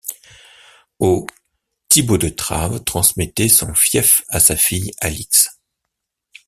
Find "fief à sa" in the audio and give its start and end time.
3.75-4.55